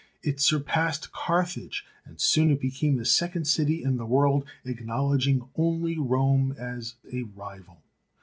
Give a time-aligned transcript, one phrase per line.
[0.23, 5.95] It surpassed Carthage, and soon it became the second city in the world, acknowledging only
[5.99, 7.83] Rome as a rival.